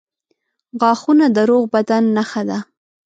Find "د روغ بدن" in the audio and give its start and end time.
1.35-2.03